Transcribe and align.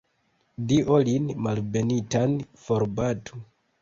Dio 0.69 0.95
lin 1.09 1.29
malbenitan 1.47 2.35
forbatu! 2.67 3.45